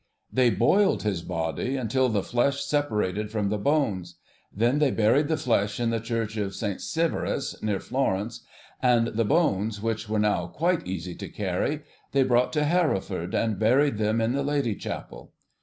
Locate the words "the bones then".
3.49-4.79